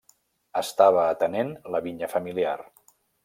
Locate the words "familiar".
2.17-2.57